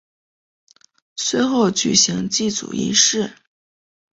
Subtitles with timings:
[1.15, 3.35] 随后举行祭祖仪式。